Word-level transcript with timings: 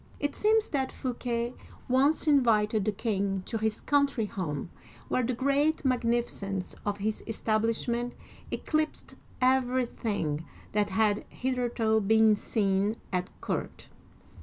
It 0.19 0.35
seems 0.35 0.69
that 0.69 0.91
Fouquet 0.91 1.53
once 1.87 2.25
invited 2.25 2.85
the 2.85 2.91
king 2.91 3.43
to 3.45 3.59
his 3.59 3.81
coun 3.81 4.07
try 4.07 4.25
home, 4.25 4.71
where 5.09 5.21
the 5.21 5.35
great 5.35 5.85
magnificence 5.85 6.73
of 6.87 6.97
his 6.97 7.23
establish 7.27 7.87
ment 7.87 8.13
eclipsed 8.49 9.13
everything 9.41 10.43
that 10.71 10.89
had 10.89 11.23
hitherto 11.29 12.01
been 12.01 12.35
seen 12.35 12.95
at 13.13 13.29
court. 13.41 13.89